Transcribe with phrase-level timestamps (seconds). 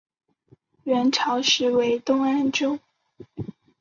[0.85, 2.79] 元朝时为东安州。